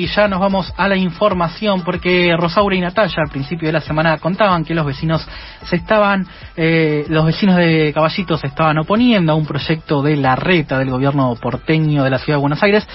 [0.00, 3.80] Y ya nos vamos a la información porque Rosaura y Natalia al principio de la
[3.80, 5.26] semana contaban que los vecinos
[5.64, 6.24] se estaban,
[6.56, 10.90] eh, los vecinos de Caballito se estaban oponiendo a un proyecto de la reta del
[10.90, 12.86] gobierno porteño de la ciudad de Buenos Aires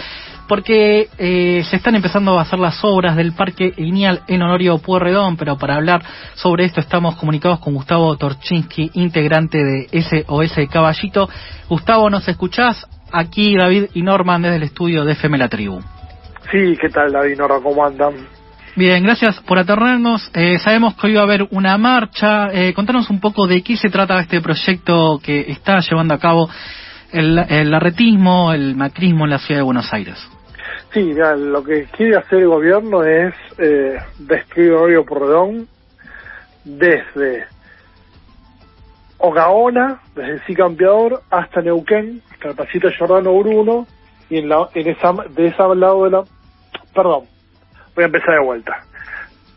[0.48, 5.36] porque eh, se están empezando a hacer las obras del Parque Lineal en Honorio Pueyrredón,
[5.36, 11.30] pero para hablar sobre esto estamos comunicados con Gustavo Torchinsky, integrante de SOS Caballito.
[11.68, 12.88] Gustavo, ¿nos escuchás?
[13.12, 15.82] Aquí David y Norman desde el estudio de FM La Tribu.
[16.52, 17.40] Sí, ¿qué tal David?
[17.62, 18.14] ¿Cómo andan?
[18.76, 20.32] Bien, gracias por aterrarnos.
[20.34, 22.52] Eh, sabemos que hoy va a haber una marcha.
[22.52, 26.50] Eh, contanos un poco de qué se trata este proyecto que está llevando a cabo
[27.12, 30.18] el, el arretismo, el macrismo en la ciudad de Buenos Aires.
[30.92, 35.68] Sí, lo que quiere hacer el gobierno es eh, destruir Río Porredón
[36.64, 37.46] desde
[39.18, 43.88] Ogaona, desde el Campeador, hasta Neuquén, hasta el Pasito Jordano Bruno,
[44.30, 46.24] y en, la, en esa, de ese lado de la...
[46.94, 47.26] Perdón,
[47.96, 48.78] voy a empezar de vuelta.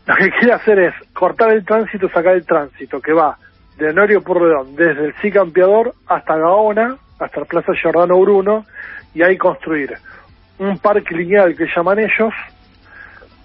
[0.05, 3.37] Lo que quiere hacer es cortar el tránsito, sacar el tránsito que va
[3.77, 8.65] de Honorio Porredón, desde el Sí Campeador hasta Gaona, hasta la Plaza Giordano Bruno,
[9.13, 9.93] y ahí construir
[10.59, 12.33] un parque lineal que llaman ellos,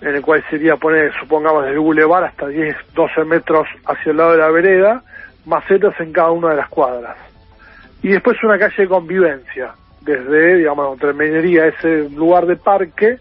[0.01, 4.17] en el cual sería poner, supongamos, desde el bulevar hasta 10, 12 metros hacia el
[4.17, 5.03] lado de la vereda,
[5.45, 7.17] macetas en cada una de las cuadras.
[8.03, 13.19] Y después una calle de convivencia, desde, digamos, entre Minería, ese lugar de parque,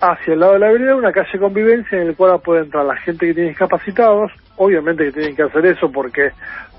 [0.00, 2.84] hacia el lado de la vereda, una calle de convivencia en el cual puede entrar
[2.84, 6.30] la gente que tiene discapacitados, obviamente que tienen que hacer eso porque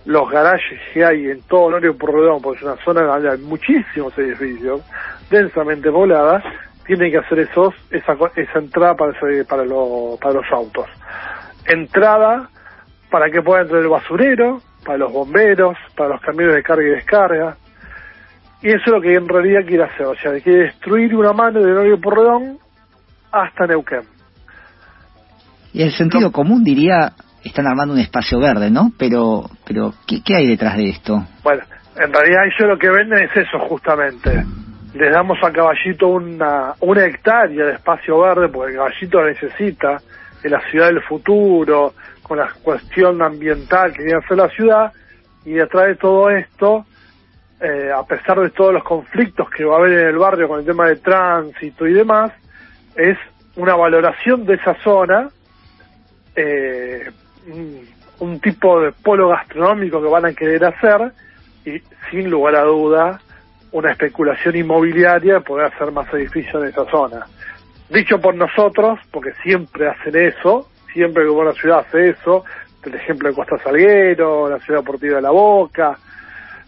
[0.05, 4.17] los garajes que hay en todo Honorio Porredón, porque es una zona donde hay muchísimos
[4.17, 4.81] edificios,
[5.30, 6.41] densamente poblada,
[6.85, 10.88] tienen que hacer esos, esa, esa entrada para, para, para los autos.
[11.65, 12.49] Entrada
[13.11, 16.91] para que pueda entrar el basurero, para los bomberos, para los camiones de carga y
[16.91, 17.58] descarga.
[18.61, 21.59] Y eso es lo que en realidad quiere hacer, o sea, quiere destruir una mano
[21.59, 22.58] de Honorio Porredón
[23.31, 24.02] hasta Neuquén.
[25.73, 27.11] Y el sentido común diría,
[27.44, 28.91] están armando un espacio verde, ¿no?
[28.97, 31.23] Pero, pero ¿qué, ¿qué hay detrás de esto?
[31.43, 31.61] Bueno,
[31.95, 34.43] en realidad ellos lo que venden es eso justamente
[34.98, 39.98] les damos a Caballito una, una hectárea de espacio verde, porque Caballito la necesita,
[40.43, 41.93] en la ciudad del futuro,
[42.23, 44.92] con la cuestión ambiental que viene a hacer la ciudad,
[45.45, 46.86] y detrás de todo esto,
[47.59, 50.59] eh, a pesar de todos los conflictos que va a haber en el barrio con
[50.59, 52.31] el tema de tránsito y demás,
[52.95, 53.17] es
[53.55, 55.29] una valoración de esa zona,
[56.35, 57.09] eh,
[58.19, 61.11] un tipo de polo gastronómico que van a querer hacer,
[61.65, 63.19] y sin lugar a duda,
[63.71, 67.25] una especulación inmobiliaria poder hacer más edificios en esa zona.
[67.89, 72.43] Dicho por nosotros, porque siempre hacen eso, siempre que una ciudad hace eso,
[72.83, 75.97] el ejemplo de Costa Salguero, la ciudad deportiva de La Boca,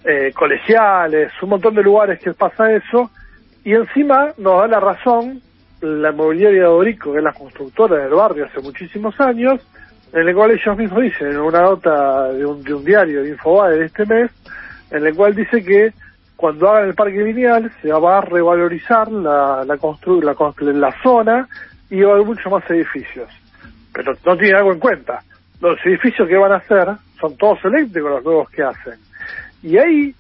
[0.04, 3.12] eh, colegiales, un montón de lugares que pasa eso,
[3.64, 5.42] y encima nos da la razón
[5.82, 9.62] la inmobiliaria de Orico, que es la constructora del barrio hace muchísimos años,
[10.12, 13.30] en el cual ellos mismos dicen, en una nota de un, de un diario de
[13.30, 14.32] Infobae de este mes,
[14.92, 15.94] en el cual dice que
[16.36, 21.48] cuando hagan el parque lineal se va a revalorizar la, la, la, la zona
[21.90, 23.30] y va a haber muchos más edificios.
[23.94, 25.22] Pero no tienen algo en cuenta.
[25.60, 26.88] Los edificios que van a hacer
[27.20, 29.09] son todos eléctricos los nuevos que hacen.
[29.62, 30.16] Y ahí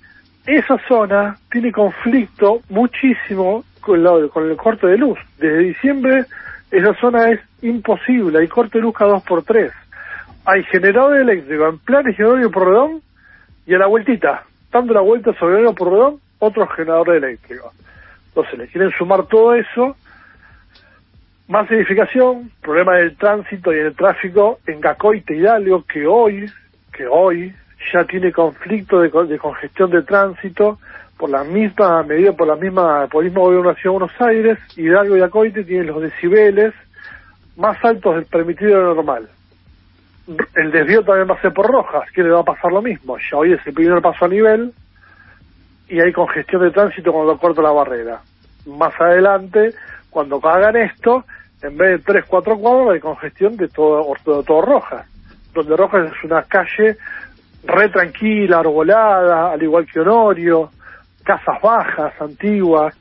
[0.45, 5.19] esa zona tiene conflicto muchísimo con, con el corte de luz.
[5.37, 6.25] Desde diciembre
[6.71, 9.71] esa zona es imposible, hay corte de luz cada dos por tres.
[10.45, 13.01] Hay generador eléctrico en planes y por redón
[13.65, 17.71] y a la vueltita dando la vuelta sobre el Porredón, otro generador eléctrico.
[18.27, 19.95] Entonces le quieren sumar todo eso,
[21.47, 26.45] más edificación, problema del tránsito y el tráfico en Gacoite Hidalgo, que hoy,
[26.93, 27.53] que hoy
[27.93, 30.79] ya tiene conflicto de, congestión de tránsito
[31.17, 34.21] por la misma medida, por la misma, por el mismo gobierno de Ciudad de Buenos
[34.21, 36.73] Aires, Hidalgo y Acoite tienen los decibeles
[37.57, 39.29] más altos del permitido de normal
[40.55, 43.17] el desvío también va a ser por Rojas, que le va a pasar lo mismo.
[43.17, 44.73] Ya hoy es el primer paso a nivel
[45.87, 48.21] y hay congestión de tránsito cuando corto la barrera.
[48.67, 49.73] Más adelante,
[50.09, 51.25] cuando hagan esto,
[51.61, 55.07] en vez de tres, cuatro cuadros, hay congestión de todo, de todo Rojas,
[55.53, 56.97] donde Rojas es una calle
[57.63, 60.69] re tranquila, arbolada, al igual que Honorio,
[61.23, 62.95] casas bajas, antiguas.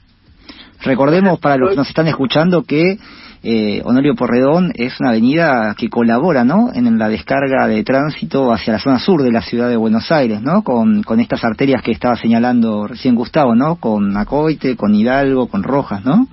[0.82, 2.98] Recordemos para los que nos están escuchando que
[3.42, 6.70] eh, Honorio Porredón es una avenida que colabora, ¿no?
[6.74, 10.42] En la descarga de tránsito hacia la zona sur de la ciudad de Buenos Aires,
[10.42, 10.62] ¿no?
[10.62, 13.76] Con, con estas arterias que estaba señalando recién Gustavo, ¿no?
[13.76, 16.26] Con Acoite, con Hidalgo, con Rojas, ¿no?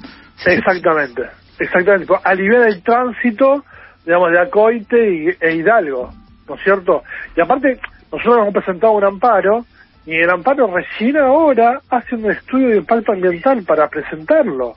[0.45, 1.23] Exactamente,
[1.59, 2.13] exactamente.
[2.23, 3.63] Alivia el tránsito,
[4.05, 6.09] digamos, de Acoite e Hidalgo,
[6.47, 7.03] ¿no es cierto?
[7.37, 7.79] Y aparte,
[8.11, 9.65] nosotros hemos presentado un amparo
[10.05, 14.75] y el amparo recién ahora hace un estudio de impacto ambiental para presentarlo.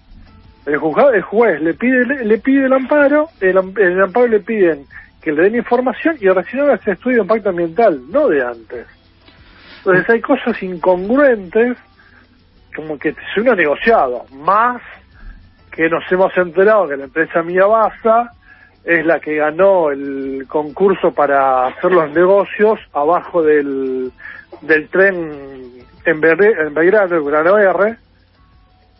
[0.66, 4.84] El juzgado, el juez le pide le, pide el amparo, el, el amparo le piden
[5.22, 8.86] que le den información y recién ahora se estudio de impacto ambiental, no de antes.
[9.78, 11.76] Entonces hay cosas incongruentes
[12.74, 14.80] como que se uno ha negociado, más
[15.72, 18.30] que nos hemos enterado que la empresa Mía Baza
[18.84, 24.10] es la que ganó el concurso para hacer los negocios abajo del,
[24.62, 25.68] del tren
[26.04, 27.96] en, en Belgrano, el Grano R,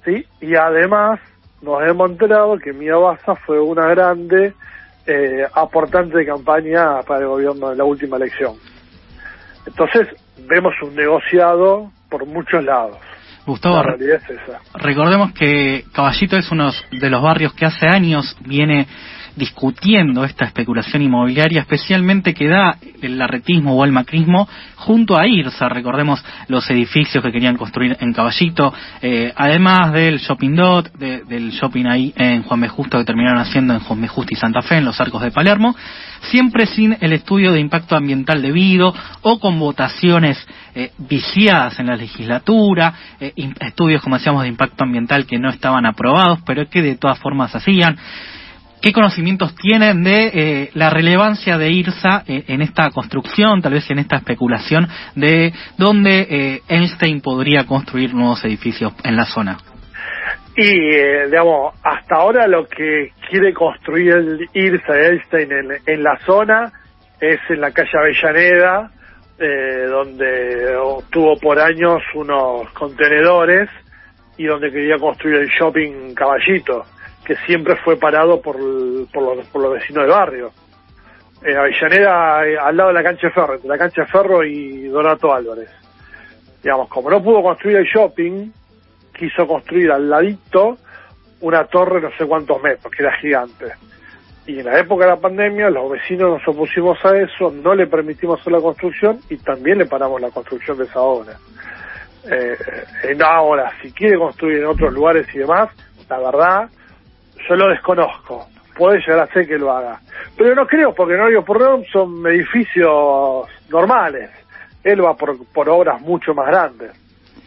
[0.04, 0.24] ¿sí?
[0.40, 1.20] y además
[1.62, 4.54] nos hemos enterado que Mía Baza fue una grande
[5.06, 8.54] eh, aportante de campaña para el gobierno en la última elección.
[9.66, 10.08] Entonces,
[10.46, 12.98] vemos un negociado por muchos lados.
[13.46, 13.82] Gustavo,
[14.74, 18.86] recordemos que Caballito es uno de los barrios que hace años viene
[19.38, 25.68] discutiendo esta especulación inmobiliaria, especialmente que da el larretismo o el macrismo junto a IRSA.
[25.68, 31.86] Recordemos los edificios que querían construir en Caballito, eh, además del shopping dot, del shopping
[31.86, 32.68] ahí en Juan B.
[32.68, 34.08] Justo que terminaron haciendo en Juan B.
[34.08, 35.74] Justo y Santa Fe, en los arcos de Palermo,
[36.22, 40.44] siempre sin el estudio de impacto ambiental debido o con votaciones
[40.74, 45.86] eh, viciadas en la legislatura, eh, estudios, como decíamos, de impacto ambiental que no estaban
[45.86, 47.96] aprobados, pero que de todas formas hacían.
[48.80, 53.90] ¿Qué conocimientos tienen de eh, la relevancia de IRSA eh, en esta construcción, tal vez
[53.90, 54.86] en esta especulación
[55.16, 59.58] de dónde eh, Einstein podría construir nuevos edificios en la zona?
[60.56, 60.70] Y,
[61.26, 65.50] digamos, hasta ahora lo que quiere construir el IRSA Einstein
[65.86, 66.72] en, la zona
[67.20, 68.90] es en la calle Avellaneda,
[69.88, 70.76] donde
[71.10, 73.70] tuvo por años unos contenedores
[74.36, 76.84] y donde quería construir el shopping Caballito
[77.28, 78.56] que siempre fue parado por,
[79.12, 80.50] por, los, por los vecinos del barrio.
[81.42, 84.42] En Avellaneda, eh, al lado de la cancha de Ferro, entre la cancha de Ferro
[84.42, 85.68] y Donato Álvarez.
[86.62, 88.50] Digamos, como no pudo construir el shopping,
[89.12, 90.78] quiso construir al ladito
[91.40, 93.66] una torre no sé cuántos metros, que era gigante.
[94.46, 97.88] Y en la época de la pandemia, los vecinos nos opusimos a eso, no le
[97.88, 101.34] permitimos hacer la construcción y también le paramos la construcción de esa obra.
[102.24, 102.56] Eh,
[103.02, 105.68] en ahora, si quiere construir en otros lugares y demás,
[106.08, 106.70] la verdad,
[107.48, 108.46] yo lo desconozco.
[108.76, 109.98] Puede llegar a ser que lo haga.
[110.36, 114.30] Pero no creo, porque no digo por son edificios normales.
[114.84, 116.92] Él va por, por obras mucho más grandes.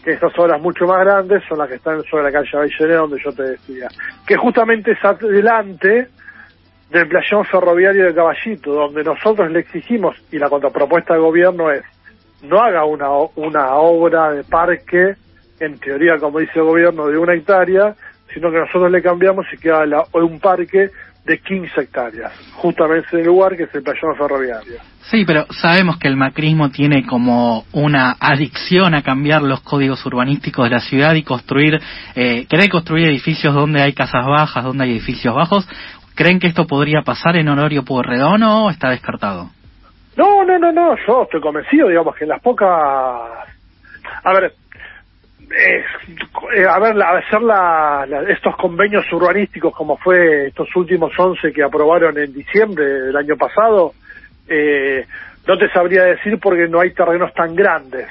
[0.03, 3.21] Que esas obras mucho más grandes son las que están sobre la calle Avellaneda, donde
[3.24, 3.88] yo te decía.
[4.25, 6.09] Que justamente es adelante
[6.89, 11.83] del playón ferroviario de Caballito, donde nosotros le exigimos, y la contrapropuesta del gobierno es,
[12.44, 15.15] no haga una, una obra de parque,
[15.59, 17.95] en teoría, como dice el gobierno, de una hectárea,
[18.33, 19.83] sino que nosotros le cambiamos y queda
[20.13, 20.89] un parque
[21.25, 24.77] de 15 hectáreas, justamente en el lugar que es el playón ferroviario.
[25.03, 30.65] Sí, pero sabemos que el macrismo tiene como una adicción a cambiar los códigos urbanísticos
[30.65, 31.79] de la ciudad y construir,
[32.15, 35.67] eh, querer construir edificios donde hay casas bajas, donde hay edificios bajos.
[36.15, 39.49] ¿Creen que esto podría pasar en Honorio Pueyrredón o está descartado?
[40.17, 42.67] No, no, no, no, yo estoy convencido, digamos, que en las pocas...
[44.23, 44.53] A ver,
[45.51, 52.18] eh, a ver, hacer la, estos convenios urbanísticos como fue estos últimos 11 que aprobaron
[52.18, 53.94] en diciembre del año pasado,
[54.48, 55.06] eh,
[55.48, 58.07] no te sabría decir porque no hay terrenos tan grandes.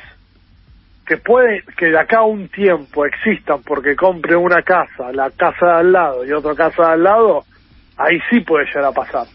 [1.07, 5.67] Que puede que de acá a un tiempo existan porque compre una casa, la casa
[5.67, 7.45] de al lado y otra casa de al lado,
[7.97, 9.27] ahí sí puede llegar a pasar.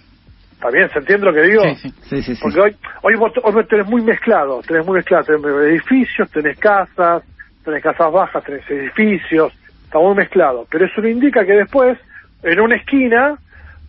[0.53, 0.89] ¿Está bien?
[0.89, 1.63] ¿Se entiende lo que digo?
[2.09, 2.33] Sí, sí.
[2.41, 3.33] porque hoy, hoy, vos,
[3.67, 7.23] tenés muy mezclado, tenés muy mezclado, tenés edificios, tenés casas,
[7.65, 9.51] tenés casas bajas, tenés edificios,
[9.83, 10.65] está muy mezclado.
[10.69, 11.97] Pero eso no indica que después,
[12.43, 13.37] en una esquina,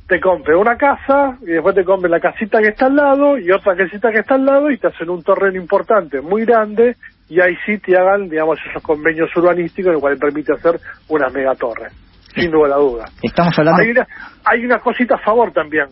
[0.08, 3.50] te compre una casa y después te compre la casita que está al lado y
[3.50, 6.96] otra casita que está al lado y te hacen un terreno importante, muy grande,
[7.28, 10.78] y ahí sí te hagan, digamos, esos convenios urbanísticos, lo cual permite hacer
[11.08, 11.88] una megatorre,
[12.34, 13.04] sin duda duda.
[13.22, 13.82] Estamos hablando...
[13.82, 14.06] Hay una,
[14.44, 15.86] hay una cosita a favor también,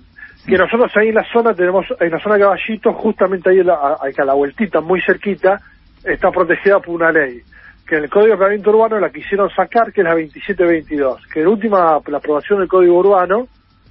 [0.47, 3.97] que nosotros ahí en la zona tenemos, en la zona de Caballito, justamente ahí, la,
[4.01, 5.59] ahí a la vueltita, muy cerquita,
[6.05, 7.41] está protegida por una ley
[7.87, 11.41] que en el Código de Planeamiento Urbano la quisieron sacar, que es la 2722, que
[11.41, 13.47] en última la aprobación del Código Urbano,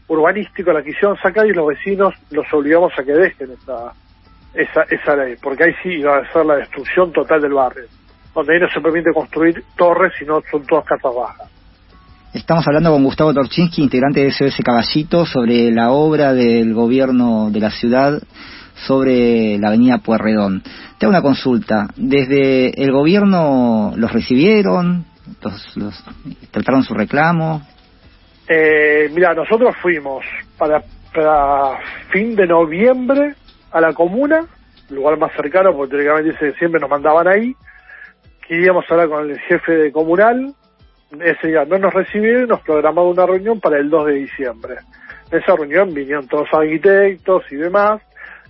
[0.08, 3.94] urbanístico, la quisieron sacar y los vecinos los obligamos a que dejen esa,
[4.54, 7.86] esa, esa ley, porque ahí sí iba a ser la destrucción total del barrio,
[8.34, 11.50] donde ahí no se permite construir torres, sino son todas casas bajas.
[12.34, 17.60] Estamos hablando con Gustavo Torchinsky, integrante de SOS Caballito, sobre la obra del gobierno de
[17.60, 18.20] la ciudad
[18.76, 20.64] sobre la avenida Puerredón.
[20.98, 21.88] Te hago una consulta.
[21.96, 25.06] ¿Desde el gobierno los recibieron?
[25.76, 26.04] ¿Los,
[26.52, 27.62] trataron su reclamo?
[28.48, 30.26] Eh, mira, nosotros fuimos
[30.58, 31.80] para, para
[32.12, 33.36] fin de noviembre
[33.72, 34.46] a la comuna,
[34.90, 37.56] lugar más cercano, porque teóricamente siempre nos mandaban ahí.
[38.48, 40.54] Queríamos hablar con el jefe comunal,
[41.22, 44.76] ese día no nos recibieron y nos programaba una reunión para el 2 de diciembre.
[45.32, 48.02] En esa reunión vinieron todos los arquitectos y demás,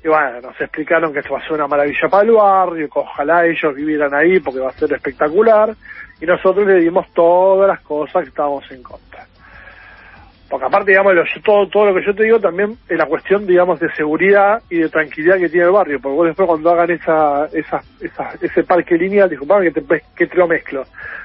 [0.04, 3.00] y bueno, nos explicaron que esto va a ser una maravilla para el barrio, que
[3.00, 5.74] ojalá ellos vivieran ahí porque va a ser espectacular,
[6.20, 9.26] y nosotros le dimos todas las cosas que estábamos en contra.
[10.50, 13.80] Porque aparte, digamos, todo, todo lo que yo te digo también es la cuestión, digamos,
[13.80, 16.00] de seguridad y de tranquilidad que tiene el barrio.
[16.00, 20.28] Porque vos después cuando hagan esa, esa, esa ese parque lineal, disculpame que te, que
[20.28, 20.84] te lo mezclo,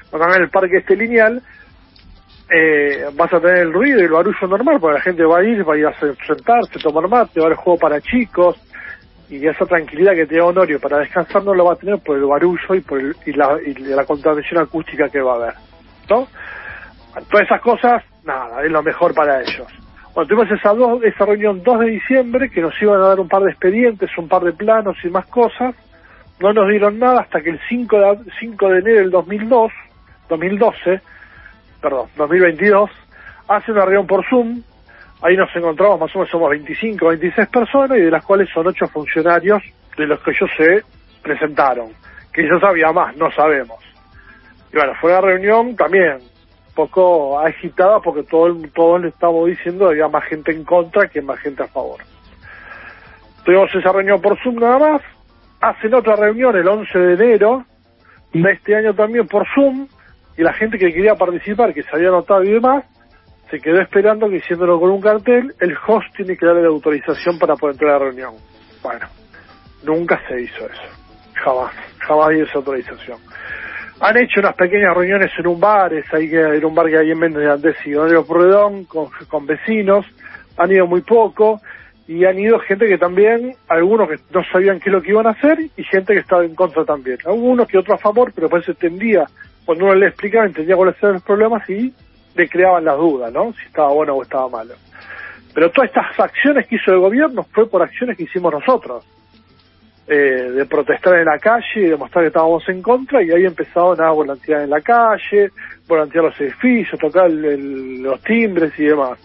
[0.09, 1.43] cuando hagan el parque este lineal,
[2.49, 5.43] eh, vas a tener el ruido y el barullo normal, porque la gente va a
[5.43, 8.59] ir, va a ir a sentarse, tomar mate, va a haber juego para chicos,
[9.29, 12.25] y esa tranquilidad que tiene Honorio para descansar no lo va a tener por el
[12.25, 15.53] barullo y por y la, y la contaminación acústica que va a haber.
[16.09, 16.27] ¿no?
[17.29, 19.67] Todas esas cosas, nada, es lo mejor para ellos.
[20.13, 23.27] Bueno, tuvimos esa, dos, esa reunión 2 de diciembre que nos iban a dar un
[23.27, 25.75] par de expedientes, un par de planos y más cosas.
[26.39, 29.71] No nos dieron nada hasta que el 5 de, 5 de enero del 2002,
[30.29, 31.01] 2012,
[31.81, 32.89] perdón, 2022,
[33.47, 34.61] hace una reunión por Zoom.
[35.21, 38.67] Ahí nos encontramos, más o menos somos 25, 26 personas y de las cuales son
[38.67, 39.61] 8 funcionarios
[39.97, 40.83] de los que yo sé
[41.21, 41.89] presentaron.
[42.31, 43.83] Que yo sabía más, no sabemos.
[44.71, 46.19] Y bueno, fue una reunión también
[46.75, 51.37] poco agitada porque todo todos le estamos diciendo había más gente en contra que más
[51.39, 51.99] gente a favor.
[53.43, 55.01] Tuvimos esa reunión por Zoom nada más,
[55.59, 57.65] hacen otra reunión el 11 de enero
[58.31, 59.87] de este año también por Zoom
[60.37, 62.85] y la gente que quería participar, que se había anotado y demás,
[63.49, 67.39] se quedó esperando que diciéndolo con un cartel, el host tiene que darle la autorización
[67.39, 68.35] para poder entrar a la reunión.
[68.83, 69.07] Bueno,
[69.83, 70.81] nunca se hizo eso.
[71.33, 73.17] Jamás, jamás dio esa autorización.
[74.01, 76.97] Han hecho unas pequeñas reuniones en un bar, es ahí que en un bar que
[76.97, 80.05] hay en Méndez de y Don Porredón, con, con vecinos,
[80.57, 81.59] han ido muy poco,
[82.07, 85.27] y han ido gente que también, algunos que no sabían qué es lo que iban
[85.27, 87.17] a hacer, y gente que estaba en contra también.
[87.25, 89.25] Algunos que otros a favor, pero pues entendía,
[89.65, 91.93] cuando uno le explicaba, entendía cuáles eran los problemas y
[92.35, 93.53] le creaban las dudas, ¿no?
[93.53, 94.75] Si estaba bueno o estaba malo.
[95.53, 99.05] Pero todas estas acciones que hizo el gobierno fue por acciones que hicimos nosotros.
[100.11, 104.01] Eh, de protestar en la calle y demostrar que estábamos en contra y ahí empezaron
[104.01, 105.51] a volantear en la calle,
[105.87, 109.19] volantear los edificios, tocar los timbres y demás.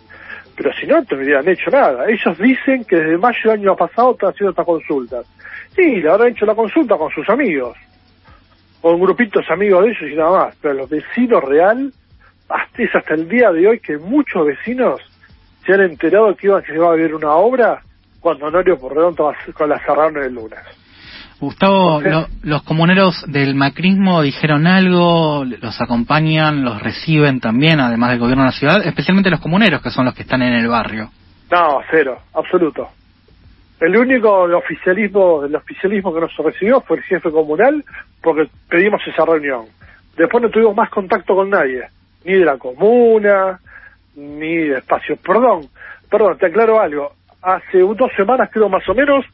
[0.55, 2.05] Pero si no, no hubieran hecho nada.
[2.07, 5.27] Ellos dicen que desde mayo del año pasado están haciendo estas consultas.
[5.75, 7.79] Sí, le habrán hecho la consulta con sus amigos,
[8.83, 10.57] con grupitos amigos de ellos y nada más.
[10.61, 11.93] Pero los vecinos real,
[12.55, 15.01] hasta, es hasta el día de hoy que muchos vecinos
[15.67, 17.83] se han enterado que iba, que iba a haber una obra
[18.21, 20.61] cuando Honorio Porredón con la cerraron el lunes.
[21.41, 22.01] Gustavo,
[22.43, 28.51] los comuneros del macrismo dijeron algo, los acompañan, los reciben también, además del gobierno de
[28.51, 31.11] la ciudad, especialmente los comuneros, que son los que están en el barrio.
[31.51, 32.89] No, cero, absoluto.
[33.81, 37.85] El único el oficialismo, el oficialismo que nos recibió fue el jefe comunal,
[38.23, 39.67] porque pedimos esa reunión.
[40.17, 41.83] Después no tuvimos más contacto con nadie,
[42.25, 43.61] ni de la comuna,
[44.17, 45.17] ni de espacio.
[45.17, 45.69] Perdón,
[46.11, 47.13] perdón, te aclaro algo
[47.45, 49.25] hace dos semanas, creo más o menos,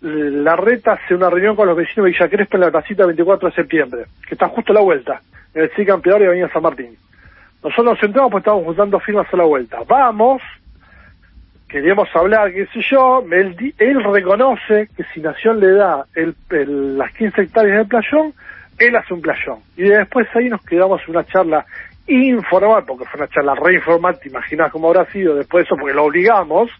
[0.00, 3.48] la reta hace una reunión con los vecinos de Villa Crespa en la casita 24
[3.48, 5.20] de septiembre, que está justo a la vuelta,
[5.54, 6.96] en el CIC Campeador y Avenida San Martín.
[7.62, 9.78] Nosotros nos entramos pues estábamos juntando firmas a la vuelta.
[9.86, 10.42] Vamos,
[11.68, 16.34] queríamos hablar, qué sé yo, él, él reconoce que si Nación le da el,
[16.98, 18.34] las 15 hectáreas del playón,
[18.78, 19.60] él hace un playón.
[19.76, 21.64] Y después ahí nos quedamos en una charla
[22.06, 25.76] informal, porque fue una charla re informal, te imaginas cómo habrá sido después de eso,
[25.76, 26.70] porque lo obligamos,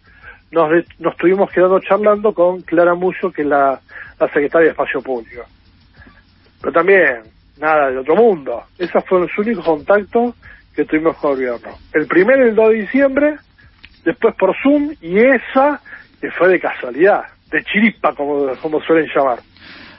[0.50, 3.80] nos, nos estuvimos quedando charlando con Clara Muso, que es la,
[4.32, 5.44] secretaria de Espacio Público.
[6.60, 7.22] Pero también,
[7.58, 8.62] nada de otro mundo.
[8.78, 10.34] Esos fueron los únicos contactos
[10.74, 11.76] que tuvimos con el gobierno.
[11.92, 13.36] El primero, el 2 de diciembre,
[14.04, 15.80] después por Zoom, y esa
[16.20, 19.40] que fue de casualidad, de chiripa, como, como suelen llamar.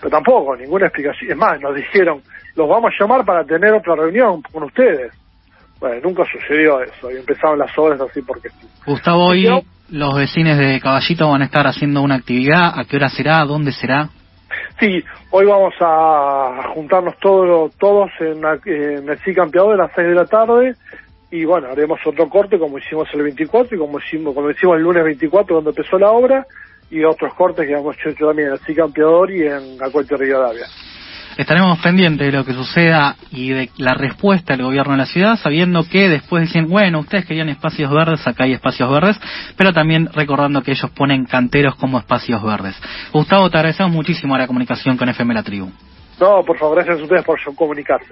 [0.04, 1.32] Pero tampoco, ninguna explicación.
[1.32, 2.22] Es más, nos dijeron,
[2.56, 5.14] los vamos a llamar para tener otra reunión con ustedes.
[5.80, 8.68] Bueno, nunca sucedió eso, y empezaron las obras así porque sí.
[8.86, 9.48] Gustavo, hoy
[9.90, 12.78] los vecinos de Caballito van a estar haciendo una actividad.
[12.78, 13.46] ¿A qué hora será?
[13.46, 14.10] ¿Dónde será?
[14.78, 20.08] Sí, hoy vamos a juntarnos todos todos en, en el CIC Campeador a las 6
[20.10, 20.74] de la tarde
[21.32, 24.84] y bueno, haremos otro corte como hicimos el 24 y como hicimos, como hicimos el
[24.84, 26.46] lunes 24 cuando empezó la obra
[26.94, 30.68] y otros cortes que hemos hecho también en el CIC Campeador y en Acueto Rivadavia.
[31.36, 35.36] Estaremos pendientes de lo que suceda y de la respuesta del gobierno de la ciudad,
[35.36, 39.20] sabiendo que después dicen, bueno, ustedes querían espacios verdes, acá hay espacios verdes,
[39.58, 42.80] pero también recordando que ellos ponen canteros como espacios verdes.
[43.12, 45.72] Gustavo, te agradecemos muchísimo la comunicación con FM La Tribu.
[46.20, 48.02] No, por favor, gracias a ustedes por comunicarse.